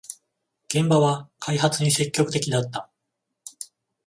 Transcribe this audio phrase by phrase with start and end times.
[0.67, 2.89] 現場は開発に積極的だった